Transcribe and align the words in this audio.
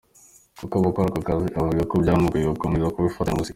Kuba 0.71 0.87
akora 0.89 1.07
aka 1.11 1.21
kazi, 1.27 1.47
avuga 1.59 1.81
ko 1.89 1.95
byamugoye 2.03 2.45
gukomeza 2.53 2.93
kubifatanya 2.95 3.35
na 3.35 3.39
muzika. 3.39 3.49